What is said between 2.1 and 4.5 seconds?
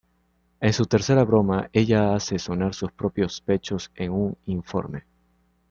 hace sonar sus propios pechos en un